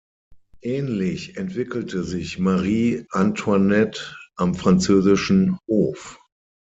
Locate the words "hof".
5.67-6.19